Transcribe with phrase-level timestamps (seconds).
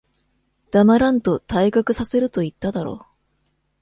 [0.71, 3.05] 黙らんと、退学させると言っただろ。